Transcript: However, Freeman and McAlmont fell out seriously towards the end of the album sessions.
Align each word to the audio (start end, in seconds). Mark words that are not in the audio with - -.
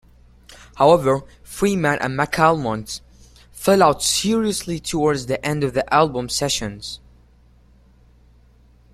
However, 0.77 1.21
Freeman 1.43 1.99
and 2.01 2.17
McAlmont 2.17 3.01
fell 3.51 3.83
out 3.83 4.01
seriously 4.01 4.79
towards 4.79 5.27
the 5.27 5.45
end 5.45 5.63
of 5.63 5.75
the 5.75 5.93
album 5.93 6.27
sessions. 6.27 6.99